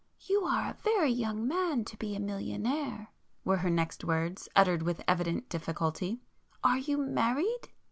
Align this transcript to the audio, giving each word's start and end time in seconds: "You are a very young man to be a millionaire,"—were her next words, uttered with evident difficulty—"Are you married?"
"You 0.21 0.45
are 0.45 0.67
a 0.71 0.77
very 0.83 1.11
young 1.11 1.47
man 1.47 1.85
to 1.85 1.95
be 1.95 2.15
a 2.15 2.19
millionaire,"—were 2.19 3.57
her 3.57 3.69
next 3.69 4.03
words, 4.03 4.49
uttered 4.55 4.81
with 4.81 5.03
evident 5.07 5.47
difficulty—"Are 5.49 6.79
you 6.79 6.97
married?" 6.97 7.67